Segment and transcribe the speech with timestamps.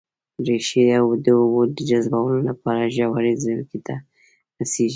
[0.45, 0.83] ريښې
[1.25, 3.95] د اوبو جذبولو لپاره ژورې ځمکې ته
[4.59, 4.89] رسېږي